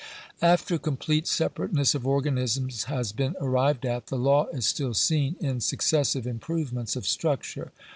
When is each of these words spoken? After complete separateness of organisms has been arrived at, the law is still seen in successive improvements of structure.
After 0.41 0.79
complete 0.79 1.27
separateness 1.27 1.93
of 1.93 2.07
organisms 2.07 2.85
has 2.85 3.11
been 3.11 3.35
arrived 3.39 3.85
at, 3.85 4.07
the 4.07 4.17
law 4.17 4.47
is 4.47 4.65
still 4.65 4.95
seen 4.95 5.35
in 5.39 5.59
successive 5.61 6.25
improvements 6.25 6.95
of 6.95 7.05
structure. 7.05 7.71